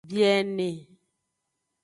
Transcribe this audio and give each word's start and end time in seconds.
Biene. 0.09 0.69